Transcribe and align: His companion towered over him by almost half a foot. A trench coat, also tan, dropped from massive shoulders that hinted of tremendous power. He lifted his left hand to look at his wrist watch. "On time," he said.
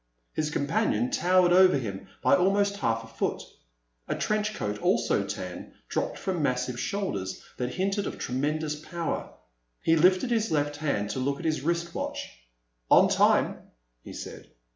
His 0.33 0.49
companion 0.49 1.11
towered 1.11 1.53
over 1.53 1.77
him 1.77 2.07
by 2.23 2.35
almost 2.35 2.77
half 2.77 3.03
a 3.03 3.07
foot. 3.07 3.43
A 4.07 4.15
trench 4.15 4.55
coat, 4.55 4.79
also 4.79 5.23
tan, 5.23 5.75
dropped 5.89 6.17
from 6.17 6.41
massive 6.41 6.79
shoulders 6.79 7.43
that 7.57 7.75
hinted 7.75 8.07
of 8.07 8.17
tremendous 8.17 8.75
power. 8.75 9.31
He 9.83 9.95
lifted 9.95 10.31
his 10.31 10.49
left 10.49 10.77
hand 10.77 11.11
to 11.11 11.19
look 11.19 11.37
at 11.37 11.45
his 11.45 11.61
wrist 11.61 11.93
watch. 11.93 12.35
"On 12.89 13.09
time," 13.09 13.59
he 14.01 14.11
said. 14.13 14.49